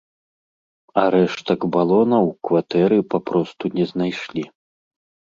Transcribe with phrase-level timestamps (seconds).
[1.01, 4.43] А рэштак балона ў кватэры папросту не знайшлі.